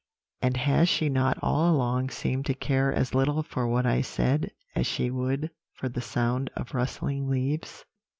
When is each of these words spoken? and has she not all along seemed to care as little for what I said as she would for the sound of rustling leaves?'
and 0.41 0.57
has 0.57 0.89
she 0.89 1.09
not 1.09 1.37
all 1.43 1.69
along 1.71 2.09
seemed 2.09 2.43
to 2.43 2.55
care 2.55 2.91
as 2.91 3.13
little 3.13 3.43
for 3.43 3.67
what 3.67 3.85
I 3.85 4.01
said 4.01 4.49
as 4.73 4.87
she 4.87 5.11
would 5.11 5.51
for 5.75 5.89
the 5.89 6.01
sound 6.01 6.49
of 6.57 6.73
rustling 6.73 7.29
leaves?' 7.29 7.85